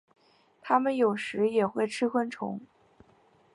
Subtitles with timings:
[0.63, 2.59] 它们有时也会吃昆虫。